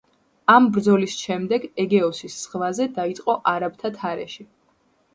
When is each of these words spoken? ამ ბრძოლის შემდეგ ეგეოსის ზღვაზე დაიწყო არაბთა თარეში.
ამ 0.53 0.69
ბრძოლის 0.77 1.17
შემდეგ 1.25 1.69
ეგეოსის 1.85 2.39
ზღვაზე 2.47 2.91
დაიწყო 2.99 3.39
არაბთა 3.55 3.97
თარეში. 4.03 4.53